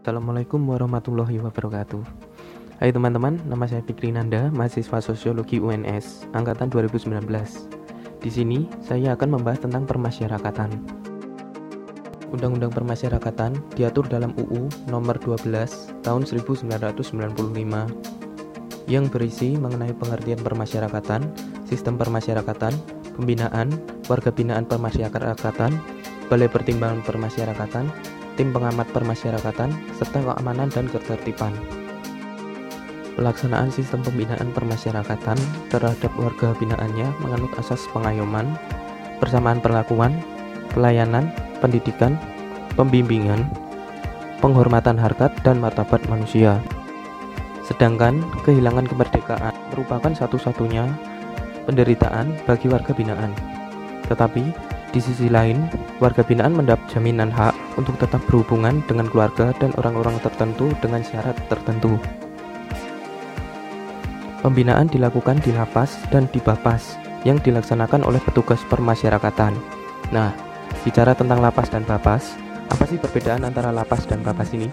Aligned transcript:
Assalamualaikum 0.00 0.64
warahmatullahi 0.64 1.44
wabarakatuh. 1.44 2.00
Hai 2.80 2.88
teman-teman, 2.88 3.36
nama 3.44 3.68
saya 3.68 3.84
Fikri 3.84 4.08
Nanda, 4.08 4.48
mahasiswa 4.48 4.96
Sosiologi 5.04 5.60
UNS, 5.60 6.24
Angkatan 6.32 6.72
2019 6.72 7.20
Di 8.24 8.30
sini, 8.32 8.64
saya 8.80 9.12
akan 9.12 9.36
membahas 9.36 9.60
tentang 9.60 9.84
permasyarakatan. 9.84 10.72
Undang-Undang 12.32 12.72
Permasyarakatan 12.72 13.60
diatur 13.76 14.08
dalam 14.08 14.32
UU 14.40 14.88
Nomor 14.88 15.20
12 15.20 15.44
Tahun 16.00 16.22
1995 16.24 17.12
yang 18.88 19.04
berisi 19.04 19.60
mengenai 19.60 19.92
pengertian 19.92 20.40
permasyarakatan, 20.40 21.28
sistem 21.68 22.00
permasyarakatan, 22.00 22.72
pembinaan, 23.20 23.68
warga 24.08 24.32
binaan 24.32 24.64
permasyarakatan, 24.64 25.76
balai 26.32 26.48
pertimbangan 26.48 27.04
permasyarakatan, 27.04 27.92
tim 28.38 28.54
pengamat 28.54 28.86
permasyarakatan, 28.94 29.70
serta 29.98 30.18
keamanan 30.22 30.70
dan 30.70 30.86
ketertiban. 30.90 31.54
Pelaksanaan 33.18 33.68
sistem 33.74 34.00
pembinaan 34.06 34.54
permasyarakatan 34.54 35.36
terhadap 35.68 36.12
warga 36.16 36.54
binaannya 36.56 37.10
menganut 37.20 37.52
asas 37.58 37.84
pengayoman, 37.90 38.56
persamaan 39.18 39.60
perlakuan, 39.60 40.14
pelayanan, 40.72 41.28
pendidikan, 41.60 42.16
pembimbingan, 42.78 43.44
penghormatan 44.40 44.96
harkat 44.96 45.34
dan 45.44 45.60
martabat 45.60 46.00
manusia. 46.08 46.62
Sedangkan 47.66 48.24
kehilangan 48.42 48.88
kemerdekaan 48.88 49.54
merupakan 49.70 50.10
satu-satunya 50.10 50.90
penderitaan 51.68 52.34
bagi 52.48 52.66
warga 52.66 52.90
binaan. 52.96 53.30
Tetapi 54.10 54.42
di 54.90 54.98
sisi 54.98 55.30
lain, 55.30 55.70
warga 56.00 56.24
binaan 56.24 56.56
mendapat 56.56 56.82
jaminan 56.88 57.28
hak 57.28 57.52
untuk 57.76 57.94
tetap 58.00 58.24
berhubungan 58.26 58.80
dengan 58.88 59.06
keluarga 59.06 59.52
dan 59.60 59.70
orang-orang 59.76 60.16
tertentu 60.24 60.72
dengan 60.80 61.04
syarat 61.04 61.36
tertentu. 61.52 62.00
Pembinaan 64.40 64.88
dilakukan 64.88 65.44
di 65.44 65.52
lapas 65.52 66.00
dan 66.08 66.24
di 66.32 66.40
bapas 66.40 66.96
yang 67.28 67.36
dilaksanakan 67.44 68.08
oleh 68.08 68.18
petugas 68.24 68.64
permasyarakatan. 68.72 69.52
Nah, 70.08 70.32
bicara 70.80 71.12
tentang 71.12 71.44
lapas 71.44 71.68
dan 71.68 71.84
bapas, 71.84 72.32
apa 72.72 72.88
sih 72.88 72.96
perbedaan 72.96 73.44
antara 73.44 73.68
lapas 73.68 74.08
dan 74.08 74.24
bapas 74.24 74.56
ini? 74.56 74.72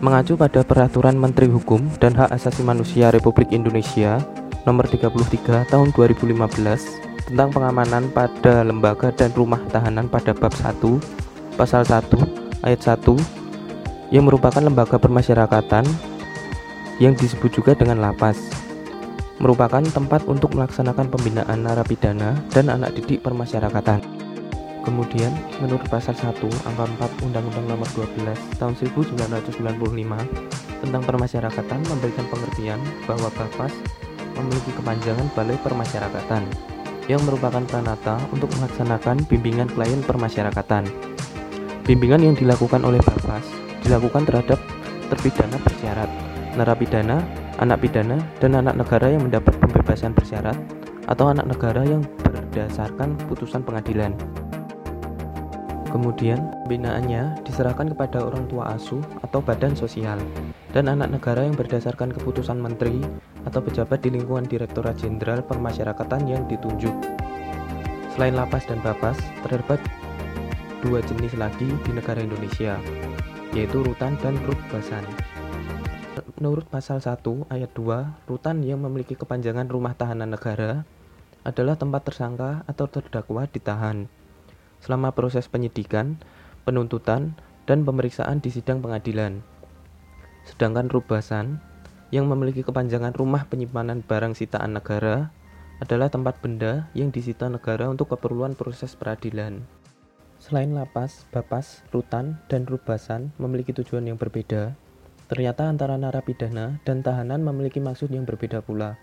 Mengacu 0.00 0.40
pada 0.40 0.64
Peraturan 0.64 1.20
Menteri 1.20 1.52
Hukum 1.52 1.84
dan 2.00 2.16
Hak 2.16 2.32
Asasi 2.32 2.62
Manusia 2.62 3.10
Republik 3.10 3.50
Indonesia 3.50 4.22
Nomor 4.62 4.86
33 4.86 5.74
Tahun 5.74 5.88
2015 5.90 7.07
tentang 7.28 7.52
pengamanan 7.52 8.08
pada 8.08 8.64
lembaga 8.64 9.12
dan 9.12 9.28
rumah 9.36 9.60
tahanan 9.68 10.08
pada 10.08 10.32
bab 10.32 10.48
1 10.50 10.80
pasal 11.60 11.84
1 11.84 12.08
ayat 12.64 12.80
1 12.80 13.04
yang 14.08 14.24
merupakan 14.24 14.64
lembaga 14.64 14.96
permasyarakatan 14.96 15.84
yang 16.96 17.12
disebut 17.12 17.52
juga 17.52 17.76
dengan 17.76 18.00
lapas 18.00 18.40
merupakan 19.38 19.84
tempat 19.84 20.26
untuk 20.26 20.56
melaksanakan 20.56 21.12
pembinaan 21.12 21.62
narapidana 21.62 22.34
dan 22.50 22.74
anak 22.74 22.98
didik 22.98 23.22
permasyarakatan. 23.22 24.02
Kemudian, 24.82 25.30
menurut 25.62 25.84
pasal 25.86 26.16
1 26.16 26.42
angka 26.42 26.84
4 27.22 27.22
Undang-Undang 27.28 27.66
Nomor 27.76 27.88
12 27.92 28.34
Tahun 28.56 28.74
1995 28.74 29.62
tentang 30.80 31.02
permasyarakatan 31.04 31.80
memberikan 31.92 32.26
pengertian 32.32 32.80
bahwa 33.04 33.28
Bapas 33.36 33.74
memiliki 34.32 34.72
kepanjangan 34.74 35.28
Balai 35.36 35.58
Permasyarakatan 35.60 36.77
yang 37.08 37.24
merupakan 37.24 37.64
pranata 37.64 38.20
untuk 38.30 38.52
melaksanakan 38.60 39.24
bimbingan 39.26 39.66
klien 39.72 40.04
permasyarakatan. 40.04 40.84
Bimbingan 41.88 42.20
yang 42.20 42.36
dilakukan 42.36 42.84
oleh 42.84 43.00
Bapas 43.00 43.42
dilakukan 43.80 44.28
terhadap 44.28 44.60
terpidana 45.08 45.56
bersyarat, 45.64 46.10
narapidana, 46.52 47.24
anak 47.58 47.80
pidana, 47.80 48.20
dan 48.38 48.60
anak 48.60 48.76
negara 48.76 49.08
yang 49.08 49.24
mendapat 49.24 49.56
pembebasan 49.56 50.12
bersyarat 50.12 50.54
atau 51.08 51.32
anak 51.32 51.48
negara 51.48 51.80
yang 51.88 52.04
berdasarkan 52.20 53.16
putusan 53.24 53.64
pengadilan. 53.64 54.12
Kemudian, 55.88 56.52
binaannya 56.68 57.40
diserahkan 57.48 57.96
kepada 57.96 58.20
orang 58.20 58.44
tua 58.52 58.76
asuh 58.76 59.00
atau 59.24 59.40
badan 59.40 59.72
sosial 59.72 60.20
dan 60.76 60.84
anak 60.84 61.16
negara 61.16 61.48
yang 61.48 61.56
berdasarkan 61.56 62.12
keputusan 62.12 62.60
menteri 62.60 63.00
atau 63.48 63.64
pejabat 63.64 64.04
di 64.04 64.12
lingkungan 64.12 64.44
Direktorat 64.44 65.00
Jenderal 65.00 65.40
Permasyarakatan 65.40 66.28
yang 66.28 66.44
ditunjuk. 66.44 66.92
Selain 68.12 68.36
lapas 68.36 68.68
dan 68.68 68.84
bapas, 68.84 69.16
terdapat 69.40 69.80
dua 70.84 71.00
jenis 71.00 71.32
lagi 71.40 71.66
di 71.66 71.90
negara 71.96 72.20
Indonesia, 72.20 72.76
yaitu 73.56 73.80
rutan 73.80 74.20
dan 74.20 74.36
rutbasan. 74.44 75.08
Menurut 76.36 76.68
pasal 76.68 77.00
1 77.00 77.48
ayat 77.48 77.72
2, 77.72 78.28
rutan 78.28 78.60
yang 78.60 78.84
memiliki 78.84 79.16
kepanjangan 79.16 79.66
rumah 79.66 79.96
tahanan 79.96 80.36
negara 80.36 80.84
adalah 81.42 81.74
tempat 81.80 82.12
tersangka 82.12 82.62
atau 82.68 82.86
terdakwa 82.86 83.48
ditahan 83.48 84.06
selama 84.82 85.14
proses 85.14 85.50
penyidikan, 85.50 86.18
penuntutan, 86.62 87.34
dan 87.68 87.84
pemeriksaan 87.84 88.40
di 88.40 88.48
sidang 88.48 88.80
pengadilan. 88.80 89.44
Sedangkan 90.48 90.88
rubasan 90.88 91.60
yang 92.08 92.24
memiliki 92.24 92.64
kepanjangan 92.64 93.12
rumah 93.12 93.44
penyimpanan 93.52 94.00
barang 94.00 94.32
sitaan 94.32 94.72
negara 94.72 95.28
adalah 95.78 96.08
tempat 96.10 96.40
benda 96.40 96.88
yang 96.96 97.12
disita 97.12 97.46
negara 97.46 97.86
untuk 97.86 98.16
keperluan 98.16 98.56
proses 98.56 98.96
peradilan. 98.96 99.62
Selain 100.38 100.70
lapas, 100.70 101.26
bapas, 101.34 101.82
rutan, 101.90 102.38
dan 102.48 102.64
rubasan 102.64 103.34
memiliki 103.36 103.74
tujuan 103.74 104.06
yang 104.06 104.16
berbeda, 104.16 104.74
ternyata 105.28 105.66
antara 105.66 105.98
narapidana 105.98 106.80
dan 106.86 107.02
tahanan 107.04 107.42
memiliki 107.44 107.82
maksud 107.82 108.08
yang 108.08 108.24
berbeda 108.24 108.62
pula. 108.64 108.96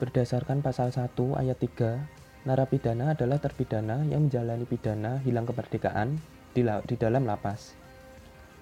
Berdasarkan 0.00 0.64
pasal 0.64 0.94
1 0.94 1.12
ayat 1.36 1.58
3 1.60 2.19
Narapidana 2.40 3.12
adalah 3.12 3.36
terpidana 3.36 4.00
yang 4.08 4.24
menjalani 4.24 4.64
pidana 4.64 5.20
hilang 5.20 5.44
kemerdekaan 5.44 6.16
di, 6.56 6.64
di 6.64 6.96
dalam 6.96 7.28
lapas. 7.28 7.76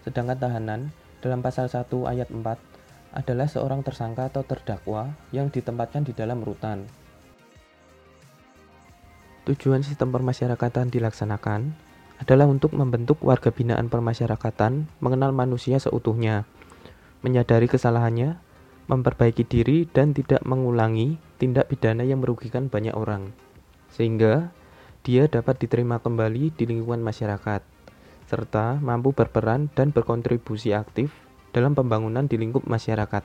Sedangkan 0.02 0.34
tahanan 0.34 0.90
dalam 1.22 1.38
pasal 1.46 1.70
1 1.70 1.86
ayat 2.10 2.26
4 2.26 2.42
adalah 3.14 3.46
seorang 3.46 3.86
tersangka 3.86 4.34
atau 4.34 4.42
terdakwa 4.42 5.14
yang 5.30 5.46
ditempatkan 5.54 6.02
di 6.02 6.10
dalam 6.10 6.42
rutan. 6.42 6.90
Tujuan 9.46 9.86
sistem 9.86 10.10
permasyarakatan 10.10 10.90
dilaksanakan 10.90 11.70
adalah 12.18 12.50
untuk 12.50 12.74
membentuk 12.74 13.22
warga 13.22 13.54
binaan 13.54 13.86
permasyarakatan 13.86 14.90
mengenal 14.98 15.30
manusia 15.30 15.78
seutuhnya, 15.78 16.50
menyadari 17.22 17.70
kesalahannya, 17.70 18.42
memperbaiki 18.90 19.46
diri, 19.46 19.86
dan 19.86 20.10
tidak 20.18 20.42
mengulangi 20.42 21.14
tindak 21.38 21.70
pidana 21.70 22.02
yang 22.02 22.18
merugikan 22.18 22.66
banyak 22.66 22.92
orang 22.98 23.30
sehingga 23.93 24.53
dia 25.06 25.25
dapat 25.31 25.62
diterima 25.62 26.03
kembali 26.03 26.53
di 26.53 26.65
lingkungan 26.69 27.00
masyarakat, 27.00 27.65
serta 28.28 28.76
mampu 28.82 29.16
berperan 29.16 29.72
dan 29.72 29.88
berkontribusi 29.88 30.76
aktif 30.76 31.15
dalam 31.56 31.72
pembangunan 31.72 32.28
di 32.28 32.37
lingkup 32.37 32.69
masyarakat. 32.69 33.25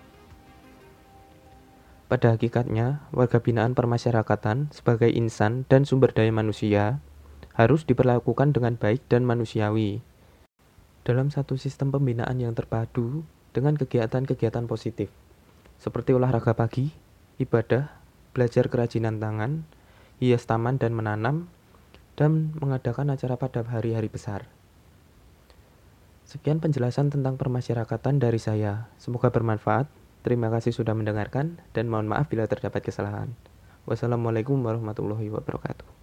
Pada 2.07 2.38
hakikatnya, 2.38 3.09
warga 3.09 3.41
binaan 3.41 3.74
permasyarakatan 3.74 4.69
sebagai 4.69 5.09
insan 5.09 5.66
dan 5.66 5.84
sumber 5.84 6.13
daya 6.13 6.29
manusia 6.29 7.01
harus 7.57 7.84
diperlakukan 7.90 8.53
dengan 8.53 8.78
baik 8.78 9.01
dan 9.09 9.25
manusiawi. 9.25 10.06
Dalam 11.03 11.34
satu 11.34 11.57
sistem 11.57 11.91
pembinaan 11.91 12.38
yang 12.38 12.53
terpadu 12.53 13.25
dengan 13.51 13.75
kegiatan-kegiatan 13.75 14.66
positif, 14.69 15.09
seperti 15.81 16.16
olahraga 16.16 16.53
pagi, 16.56 16.94
ibadah, 17.41 17.91
belajar 18.31 18.69
kerajinan 18.69 19.19
tangan, 19.19 19.66
hias 20.23 20.47
taman 20.47 20.79
dan 20.79 20.95
menanam, 20.95 21.51
dan 22.16 22.56
mengadakan 22.56 23.11
acara 23.11 23.35
pada 23.35 23.67
hari-hari 23.67 24.07
besar. 24.07 24.47
Sekian 26.23 26.63
penjelasan 26.63 27.11
tentang 27.11 27.35
permasyarakatan 27.35 28.23
dari 28.23 28.39
saya. 28.39 28.88
Semoga 28.95 29.27
bermanfaat. 29.27 29.92
Terima 30.24 30.47
kasih 30.47 30.71
sudah 30.71 30.95
mendengarkan 30.95 31.59
dan 31.75 31.92
mohon 31.92 32.07
maaf 32.07 32.31
bila 32.31 32.47
terdapat 32.47 32.80
kesalahan. 32.80 33.36
Wassalamualaikum 33.83 34.56
warahmatullahi 34.63 35.27
wabarakatuh. 35.27 36.02